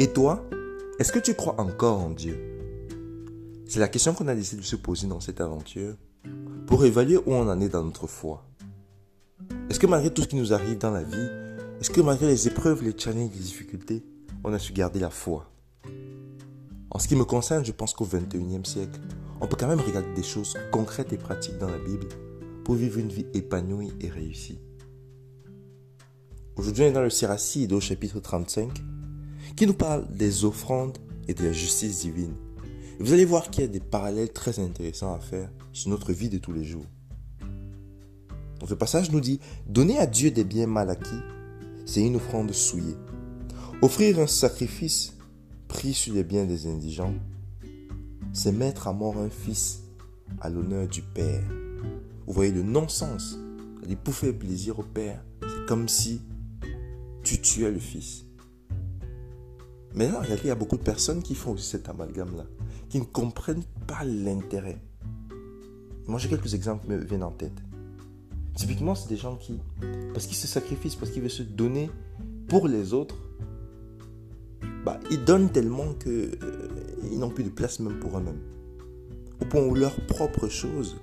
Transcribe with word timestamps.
Et 0.00 0.14
toi, 0.14 0.42
est-ce 0.98 1.12
que 1.12 1.18
tu 1.18 1.34
crois 1.34 1.60
encore 1.60 2.00
en 2.00 2.08
Dieu? 2.08 2.38
C'est 3.66 3.80
la 3.80 3.88
question 3.88 4.14
qu'on 4.14 4.28
a 4.28 4.34
décidé 4.34 4.62
de 4.62 4.66
se 4.66 4.76
poser 4.76 5.06
dans 5.06 5.20
cette 5.20 5.42
aventure 5.42 5.94
pour 6.66 6.86
évaluer 6.86 7.18
où 7.18 7.34
on 7.34 7.46
en 7.46 7.60
est 7.60 7.68
dans 7.68 7.84
notre 7.84 8.06
foi. 8.06 8.46
Est-ce 9.68 9.78
que 9.78 9.86
malgré 9.86 10.08
tout 10.08 10.22
ce 10.22 10.28
qui 10.28 10.36
nous 10.36 10.54
arrive 10.54 10.78
dans 10.78 10.90
la 10.90 11.02
vie, 11.02 11.28
est-ce 11.80 11.90
que 11.90 12.00
malgré 12.00 12.28
les 12.28 12.48
épreuves, 12.48 12.82
les 12.82 12.98
challenges, 12.98 13.32
les 13.34 13.40
difficultés, 13.40 14.02
on 14.42 14.54
a 14.54 14.58
su 14.58 14.72
garder 14.72 15.00
la 15.00 15.10
foi? 15.10 15.52
En 16.90 16.98
ce 16.98 17.06
qui 17.06 17.14
me 17.14 17.26
concerne, 17.26 17.66
je 17.66 17.72
pense 17.72 17.92
qu'au 17.92 18.06
21e 18.06 18.64
siècle, 18.64 18.98
on 19.42 19.48
peut 19.48 19.58
quand 19.60 19.68
même 19.68 19.80
regarder 19.80 20.14
des 20.14 20.22
choses 20.22 20.56
concrètes 20.72 21.12
et 21.12 21.18
pratiques 21.18 21.58
dans 21.58 21.68
la 21.68 21.78
Bible 21.78 22.08
pour 22.64 22.74
vivre 22.74 22.98
une 22.98 23.10
vie 23.10 23.26
épanouie 23.34 23.92
et 24.00 24.08
réussie. 24.08 24.60
Aujourd'hui, 26.56 26.84
on 26.84 26.86
est 26.86 26.92
dans 26.92 27.02
le 27.02 27.10
Siracide 27.10 27.74
au 27.74 27.80
chapitre 27.80 28.18
35 28.18 28.82
qui 29.60 29.66
nous 29.66 29.74
parle 29.74 30.06
des 30.10 30.46
offrandes 30.46 30.96
et 31.28 31.34
de 31.34 31.44
la 31.44 31.52
justice 31.52 32.00
divine. 32.00 32.32
vous 32.98 33.12
allez 33.12 33.26
voir 33.26 33.50
qu'il 33.50 33.60
y 33.60 33.66
a 33.66 33.68
des 33.68 33.78
parallèles 33.78 34.32
très 34.32 34.58
intéressants 34.58 35.12
à 35.12 35.20
faire 35.20 35.50
sur 35.74 35.90
notre 35.90 36.14
vie 36.14 36.30
de 36.30 36.38
tous 36.38 36.54
les 36.54 36.64
jours. 36.64 36.86
Donc 38.58 38.70
ce 38.70 38.74
passage 38.74 39.10
nous 39.10 39.20
dit, 39.20 39.38
donner 39.68 39.98
à 39.98 40.06
Dieu 40.06 40.30
des 40.30 40.44
biens 40.44 40.66
mal 40.66 40.88
acquis, 40.88 41.20
c'est 41.84 42.00
une 42.00 42.16
offrande 42.16 42.52
souillée. 42.52 42.96
Offrir 43.82 44.18
un 44.18 44.26
sacrifice 44.26 45.12
pris 45.68 45.92
sur 45.92 46.14
les 46.14 46.24
biens 46.24 46.46
des 46.46 46.66
indigents, 46.66 47.16
c'est 48.32 48.52
mettre 48.52 48.88
à 48.88 48.94
mort 48.94 49.18
un 49.18 49.28
fils 49.28 49.82
à 50.40 50.48
l'honneur 50.48 50.88
du 50.88 51.02
Père. 51.02 51.44
Vous 52.26 52.32
voyez 52.32 52.52
le 52.52 52.62
non-sens. 52.62 53.36
Pour 54.04 54.14
faire 54.14 54.32
plaisir 54.38 54.78
au 54.78 54.84
Père, 54.84 55.22
c'est 55.42 55.66
comme 55.68 55.86
si 55.86 56.22
tu 57.22 57.42
tuais 57.42 57.70
le 57.70 57.78
fils. 57.78 58.24
Mais 59.94 60.08
là, 60.08 60.22
il 60.28 60.46
y 60.46 60.50
a 60.50 60.54
beaucoup 60.54 60.76
de 60.76 60.82
personnes 60.82 61.22
qui 61.22 61.34
font 61.34 61.52
aussi 61.52 61.66
cet 61.66 61.88
amalgame-là, 61.88 62.44
qui 62.88 63.00
ne 63.00 63.04
comprennent 63.04 63.64
pas 63.86 64.04
l'intérêt. 64.04 64.80
Moi, 66.06 66.18
j'ai 66.18 66.28
quelques 66.28 66.54
exemples 66.54 66.86
qui 66.86 66.92
me 66.92 66.98
viennent 66.98 67.22
en 67.22 67.32
tête. 67.32 67.60
Typiquement, 68.54 68.94
c'est 68.94 69.08
des 69.08 69.16
gens 69.16 69.36
qui, 69.36 69.58
parce 70.12 70.26
qu'ils 70.26 70.36
se 70.36 70.46
sacrifient, 70.46 70.96
parce 70.98 71.10
qu'ils 71.10 71.22
veulent 71.22 71.30
se 71.30 71.42
donner 71.42 71.90
pour 72.48 72.68
les 72.68 72.92
autres, 72.92 73.16
bah, 74.84 74.98
ils 75.10 75.24
donnent 75.24 75.50
tellement 75.50 75.92
qu'ils 75.94 76.36
euh, 76.42 76.68
n'ont 77.16 77.30
plus 77.30 77.44
de 77.44 77.50
place 77.50 77.80
même 77.80 77.98
pour 77.98 78.16
eux-mêmes. 78.18 78.40
Au 79.40 79.44
point 79.44 79.62
où 79.62 79.74
leurs 79.74 79.94
propres 80.06 80.48
choses, 80.48 80.96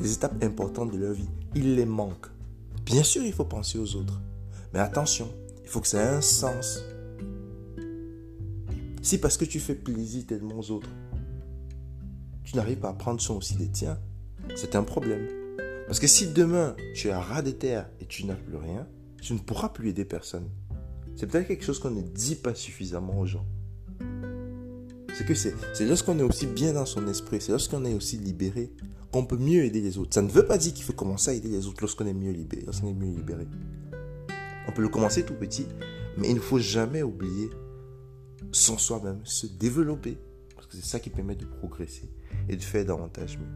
les 0.00 0.14
étapes 0.14 0.42
importantes 0.42 0.90
de 0.92 0.98
leur 0.98 1.12
vie, 1.12 1.28
ils 1.54 1.74
les 1.74 1.86
manquent. 1.86 2.30
Bien 2.84 3.02
sûr, 3.02 3.22
il 3.22 3.32
faut 3.32 3.44
penser 3.44 3.78
aux 3.78 3.96
autres. 3.96 4.20
Mais 4.72 4.80
attention, 4.80 5.28
il 5.62 5.68
faut 5.68 5.80
que 5.80 5.88
ça 5.88 6.02
ait 6.02 6.16
un 6.16 6.20
sens. 6.20 6.82
Si 9.02 9.18
parce 9.18 9.36
que 9.36 9.44
tu 9.44 9.60
fais 9.60 9.74
plaisir 9.74 10.26
tellement 10.26 10.58
aux 10.58 10.70
autres, 10.70 10.90
tu 12.44 12.56
n'arrives 12.56 12.78
pas 12.78 12.90
à 12.90 12.92
prendre 12.92 13.20
soin 13.20 13.36
aussi 13.36 13.56
des 13.56 13.68
tiens, 13.68 13.98
c'est 14.56 14.74
un 14.76 14.82
problème. 14.82 15.26
Parce 15.86 15.98
que 15.98 16.06
si 16.06 16.28
demain 16.28 16.76
tu 16.94 17.08
es 17.08 17.10
à 17.10 17.20
ras 17.20 17.42
des 17.42 17.54
terres 17.54 17.88
et 18.00 18.06
tu 18.06 18.26
n'as 18.26 18.34
plus 18.34 18.56
rien, 18.56 18.86
tu 19.22 19.32
ne 19.32 19.38
pourras 19.38 19.70
plus 19.70 19.88
aider 19.88 20.04
personne. 20.04 20.48
C'est 21.16 21.26
peut-être 21.26 21.48
quelque 21.48 21.64
chose 21.64 21.78
qu'on 21.78 21.90
ne 21.90 22.02
dit 22.02 22.36
pas 22.36 22.54
suffisamment 22.54 23.18
aux 23.18 23.26
gens. 23.26 23.46
C'est 25.14 25.26
que 25.26 25.34
c'est, 25.34 25.54
lorsqu'on 25.80 26.18
est 26.18 26.22
aussi 26.22 26.46
bien 26.46 26.72
dans 26.72 26.86
son 26.86 27.06
esprit, 27.08 27.40
c'est 27.40 27.52
lorsqu'on 27.52 27.84
est 27.84 27.94
aussi 27.94 28.16
libéré, 28.16 28.72
qu'on 29.12 29.24
peut 29.24 29.36
mieux 29.36 29.64
aider 29.64 29.80
les 29.80 29.98
autres. 29.98 30.14
Ça 30.14 30.22
ne 30.22 30.30
veut 30.30 30.46
pas 30.46 30.58
dire 30.58 30.72
qu'il 30.72 30.84
faut 30.84 30.92
commencer 30.92 31.30
à 31.30 31.34
aider 31.34 31.48
les 31.48 31.66
autres 31.66 31.78
lorsqu'on 31.80 32.06
est 32.06 32.14
mieux 32.14 32.32
libéré, 32.32 32.62
lorsqu'on 32.64 32.88
est 32.88 32.94
mieux 32.94 33.14
libéré. 33.14 33.46
On 34.68 34.72
peut 34.72 34.82
le 34.82 34.88
commencer 34.88 35.24
tout 35.24 35.34
petit, 35.34 35.66
mais 36.16 36.28
il 36.28 36.34
ne 36.34 36.40
faut 36.40 36.58
jamais 36.58 37.02
oublier 37.02 37.50
sans 38.52 38.78
soi-même, 38.78 39.20
se 39.24 39.46
développer. 39.46 40.18
Parce 40.54 40.66
que 40.66 40.76
c'est 40.76 40.84
ça 40.84 41.00
qui 41.00 41.10
permet 41.10 41.36
de 41.36 41.46
progresser 41.46 42.10
et 42.48 42.56
de 42.56 42.62
faire 42.62 42.84
davantage 42.84 43.38
mieux. 43.38 43.46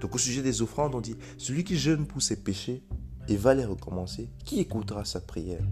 Donc 0.00 0.14
au 0.14 0.18
sujet 0.18 0.42
des 0.42 0.62
offrandes, 0.62 0.94
on 0.94 1.00
dit, 1.00 1.16
celui 1.38 1.64
qui 1.64 1.76
jeûne 1.76 2.06
pour 2.06 2.22
ses 2.22 2.42
péchés 2.42 2.82
et 3.26 3.36
va 3.36 3.54
les 3.54 3.64
recommencer, 3.64 4.30
qui 4.44 4.60
écoutera 4.60 5.04
sa 5.04 5.20
prière? 5.20 5.66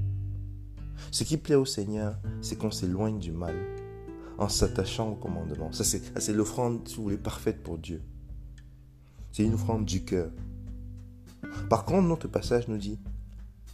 Ce 1.11 1.25
qui 1.25 1.37
plaît 1.37 1.55
au 1.55 1.65
Seigneur, 1.65 2.19
c'est 2.41 2.57
qu'on 2.57 2.71
s'éloigne 2.71 3.19
du 3.19 3.33
mal 3.33 3.55
en 4.39 4.49
s'attachant 4.49 5.11
au 5.13 5.15
commandement. 5.15 5.71
Ça, 5.73 5.85
c'est 5.85 6.33
l'offrande, 6.33 6.87
si 6.89 6.97
vous 6.97 7.05
voulez, 7.05 7.17
parfaite 7.17 7.63
pour 7.63 7.79
Dieu. 7.79 8.03
C'est 9.33 9.45
une 9.45 9.55
offrande 9.55 9.85
du 9.85 10.05
cœur. 10.05 10.31
Par 11.71 11.85
contre, 11.85 12.09
notre 12.09 12.29
passage 12.29 12.69
nous 12.69 12.79
dit, 12.79 12.99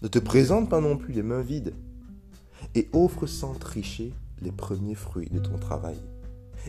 ne 0.03 0.09
te 0.09 0.19
présente 0.19 0.69
pas 0.69 0.81
non 0.81 0.97
plus 0.97 1.15
les 1.15 1.23
mains 1.23 1.43
vides, 1.43 1.73
et 2.75 2.89
offre 2.93 3.27
sans 3.27 3.55
tricher 3.55 4.13
les 4.41 4.53
premiers 4.53 4.95
fruits 4.95 5.29
de 5.31 5.39
ton 5.39 5.59
travail. 5.59 5.97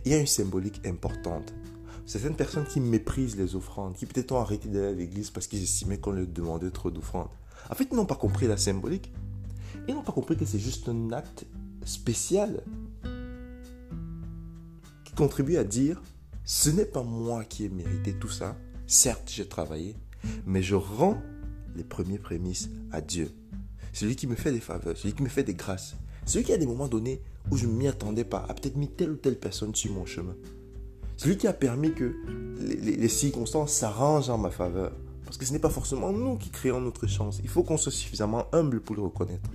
Il 0.06 0.12
y 0.12 0.16
a 0.16 0.20
une 0.20 0.28
symbolique 0.28 0.82
importante. 0.86 1.54
Certaines 2.06 2.36
personnes 2.36 2.66
qui 2.66 2.80
méprisent 2.80 3.38
les 3.38 3.56
offrandes, 3.56 3.96
qui 3.96 4.06
peut-être 4.06 4.34
ont 4.34 4.40
arrêté 4.40 4.68
d'aller 4.68 4.88
à 4.88 4.92
l'église 4.92 5.30
parce 5.30 5.48
qu'ils 5.48 5.64
estimaient 5.64 5.98
qu'on 5.98 6.12
leur 6.12 6.28
demandait 6.28 6.72
trop 6.72 6.92
d'offrandes. 6.92 7.30
En 7.70 7.76
fait, 7.76 7.88
ils 7.90 7.96
n'ont 7.96 8.06
pas 8.06 8.16
compris 8.16 8.48
la 8.48 8.58
symbolique. 8.58 9.12
Ils 9.88 9.96
n'ont 9.96 10.04
pas 10.04 10.12
compris 10.12 10.36
que 10.36 10.46
c'est 10.46 10.60
juste 10.60 10.90
un 10.90 11.12
acte 11.12 11.46
spécial 11.86 12.62
qui 15.06 15.14
contribue 15.14 15.58
à 15.58 15.64
dire 15.64 16.02
ce 16.46 16.70
n'est 16.70 16.86
pas 16.86 17.04
moi 17.04 17.46
qui 17.46 17.66
ai 17.66 17.70
mérité 17.70 18.14
tout 18.14 18.30
ça. 18.30 18.58
Certes, 18.86 19.32
j'ai 19.34 19.48
travaillé, 19.48 19.96
mais 20.46 20.62
je 20.62 20.76
rends 20.76 21.22
les 21.76 21.84
premiers 21.84 22.20
prémices 22.20 22.70
à 22.92 23.00
Dieu 23.00 23.32
celui 23.94 24.16
qui 24.16 24.28
me 24.28 24.36
fait 24.36 24.52
des 24.52 24.60
faveurs, 24.60 24.98
celui 24.98 25.14
qui 25.14 25.24
me 25.24 25.30
fait 25.30 25.44
des 25.44 25.54
grâces, 25.54 25.96
celui 26.26 26.44
qui 26.44 26.52
a 26.52 26.58
des 26.58 26.66
moments 26.66 26.88
donnés 26.88 27.22
où 27.52 27.58
je 27.58 27.68
ne 27.68 27.74
m'y 27.74 27.88
attendais 27.88 28.24
pas, 28.24 28.46
a 28.50 28.54
peut-être 28.54 28.76
mis 28.76 28.90
telle 28.90 29.12
ou 29.12 29.16
telle 29.16 29.38
personne 29.38 29.74
sur 29.74 29.94
mon 29.94 30.06
chemin. 30.06 30.36
Celui 31.18 31.38
qui 31.38 31.48
a 31.48 31.54
permis 31.54 31.94
que 31.94 32.16
les, 32.60 33.08
circonstances 33.08 33.72
s'arrangent 33.72 34.30
en 34.30 34.38
ma 34.38 34.50
faveur. 34.50 34.92
Parce 35.26 35.38
que 35.38 35.46
ce 35.46 35.54
n'est 35.54 35.60
pas 35.60 35.70
forcément 35.70 36.12
nous 36.12 36.38
qui 36.38 36.50
créons 36.50 36.82
notre 36.82 37.08
chance. 37.08 37.40
Il 37.44 37.50
faut 37.50 37.64
qu'on 37.64 37.78
soit 37.78 37.92
suffisamment 37.92 38.48
humble 38.52 38.82
pour 38.82 38.96
le 38.96 39.04
reconnaître. 39.04 39.50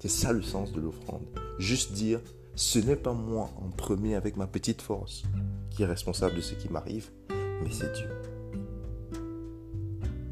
C'est 0.00 0.08
ça 0.08 0.32
le 0.32 0.42
sens 0.42 0.72
de 0.72 0.80
l'offrande. 0.80 1.22
Juste 1.58 1.92
dire, 1.92 2.20
ce 2.54 2.78
n'est 2.78 2.96
pas 2.96 3.12
moi 3.12 3.50
en 3.56 3.70
premier 3.70 4.14
avec 4.14 4.36
ma 4.36 4.46
petite 4.46 4.82
force 4.82 5.24
qui 5.70 5.82
est 5.82 5.86
responsable 5.86 6.36
de 6.36 6.40
ce 6.40 6.54
qui 6.54 6.68
m'arrive, 6.68 7.10
mais 7.30 7.70
c'est 7.70 7.92
Dieu. 7.92 8.33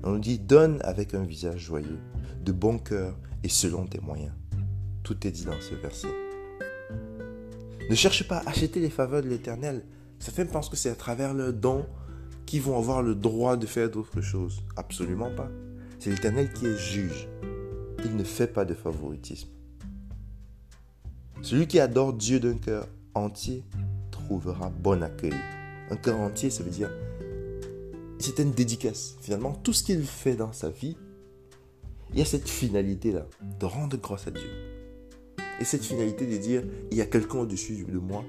On 0.05 0.13
nous 0.13 0.19
dit 0.19 0.39
donne 0.39 0.81
avec 0.83 1.15
un 1.15 1.23
visage 1.23 1.61
joyeux, 1.61 2.01
de 2.45 2.53
bon 2.53 2.79
cœur 2.79 3.17
et 3.45 3.49
selon 3.49 3.87
tes 3.87 4.01
moyens. 4.01 4.33
Tout 5.03 5.27
est 5.27 5.31
dit 5.31 5.45
dans 5.45 5.61
ce 5.61 5.75
verset. 5.75 6.09
Ne 7.89 7.95
cherche 7.95 8.27
pas 8.27 8.39
à 8.39 8.51
acheter 8.51 8.81
les 8.81 8.91
faveurs 8.91 9.23
de 9.23 9.29
l'Éternel. 9.29 9.85
Certains 10.19 10.47
pensent 10.47 10.69
que 10.69 10.77
c'est 10.77 10.91
à 10.91 10.95
travers 10.95 11.35
leurs 11.35 11.53
dons 11.53 11.87
qu'ils 12.47 12.63
vont 12.63 12.79
avoir 12.79 13.03
le 13.03 13.15
droit 13.15 13.57
de 13.57 13.67
faire 13.67 13.91
d'autres 13.91 14.21
choses. 14.21 14.63
Absolument 14.77 15.31
pas. 15.35 15.51
C'est 15.99 16.11
l'Éternel 16.11 16.53
qui 16.53 16.67
est 16.67 16.77
juge. 16.77 17.29
Il 18.05 18.17
ne 18.17 18.25
fait 18.25 18.47
pas 18.49 18.65
de 18.65 18.75
favoritisme. 18.75 19.49
Celui 21.43 21.67
qui 21.67 21.81
adore 21.81 22.13
Dieu 22.13 22.41
d'un 22.41 22.57
cœur 22.57 22.89
entier 23.15 23.65
trouvera 24.11 24.71
bon 24.71 25.03
accueil. 25.03 25.35
Un 25.91 25.97
cœur 25.97 26.19
entier, 26.19 26.51
ça 26.51 26.63
veut 26.63 26.71
dire 26.71 26.91
c'est 28.23 28.39
une 28.41 28.53
dédicace. 28.53 29.17
Finalement, 29.21 29.53
tout 29.53 29.73
ce 29.73 29.83
qu'il 29.83 30.05
fait 30.05 30.37
dans 30.37 30.53
sa 30.53 30.71
vie, 30.71 30.97
il 32.13 32.19
y 32.19 32.23
a 32.23 32.25
cette 32.25 32.49
finalité-là, 32.49 33.27
de 33.59 33.67
rendre 33.67 33.97
grâce 33.97 34.27
à 34.27 34.31
Dieu. 34.31 34.49
Et 35.61 35.65
cette 35.65 35.85
finalité 35.85 36.27
de 36.27 36.37
dire, 36.37 36.63
il 36.91 36.97
y 36.97 37.01
a 37.01 37.07
quelqu'un 37.07 37.39
au-dessus 37.39 37.85
de 37.85 37.99
moi. 37.99 38.25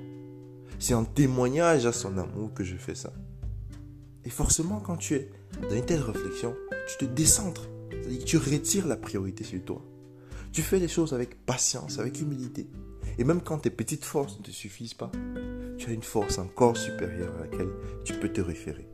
C'est 0.80 0.94
en 0.94 1.06
témoignage 1.06 1.86
à 1.86 1.92
son 1.92 2.18
amour 2.18 2.54
que 2.54 2.64
je 2.64 2.76
fais 2.76 2.96
ça. 2.96 3.14
Et 4.26 4.30
forcément, 4.30 4.80
quand 4.80 4.98
tu 4.98 5.16
es 5.16 5.30
dans 5.62 5.76
une 5.76 5.86
telle 5.86 6.02
réflexion, 6.02 6.56
tu 6.88 7.06
te 7.06 7.12
décentres. 7.12 7.68
C'est-à-dire 7.92 8.20
que 8.20 8.26
tu 8.26 8.38
retires 8.38 8.88
la 8.88 8.98
priorité 8.98 9.44
sur 9.44 9.64
toi. 9.64 9.82
Tu 10.52 10.62
fais 10.62 10.80
les 10.80 10.88
choses 10.88 11.14
avec 11.14 11.46
patience, 11.46 12.00
avec 12.00 12.22
humilité. 12.22 12.68
Et 13.18 13.24
même 13.24 13.42
quand 13.42 13.60
tes 13.60 13.70
petites 13.70 14.06
forces 14.06 14.38
ne 14.40 14.44
te 14.44 14.52
suffisent 14.52 14.94
pas, 14.94 15.12
tu 15.78 15.90
as 15.90 15.94
une 15.94 16.04
force 16.04 16.38
encore 16.38 16.78
supérieure 16.78 17.34
à 17.38 17.42
laquelle 17.42 17.70
tu 18.04 18.14
peux 18.14 18.30
te 18.30 18.42
référer. 18.42 18.88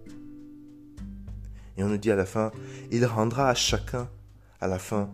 Et 1.80 1.84
on 1.84 1.88
nous 1.88 1.98
dit 1.98 2.12
à 2.12 2.18
la 2.18 2.26
fin, 2.26 2.52
il 2.92 3.06
rendra 3.06 3.50
à 3.50 3.56
chacun, 3.56 4.10
à 4.60 4.68
la 4.68 4.80
fin, 4.80 5.10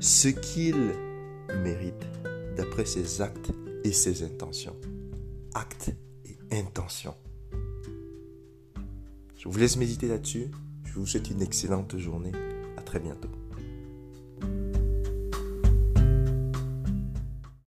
ce 0.00 0.28
qu'il 0.28 0.92
mérite 1.62 2.06
d'après 2.58 2.84
ses 2.84 3.22
actes 3.22 3.52
et 3.84 3.92
ses 3.92 4.22
intentions. 4.22 4.76
Actes 5.54 5.92
et 6.26 6.58
intentions. 6.58 7.14
Je 9.38 9.48
vous 9.48 9.58
laisse 9.58 9.78
méditer 9.78 10.08
là-dessus. 10.08 10.50
Je 10.84 10.92
vous 10.92 11.06
souhaite 11.06 11.30
une 11.30 11.40
excellente 11.40 11.96
journée. 11.96 12.32
À 12.76 12.82
très 12.82 13.00
bientôt. 13.00 13.30